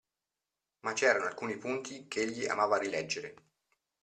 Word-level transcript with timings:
Ma 0.79 0.93
c'erano 0.93 1.25
alcuni 1.27 1.59
punti 1.59 2.07
ch'egli 2.07 2.47
amava 2.47 2.79
rileggere. 2.79 3.35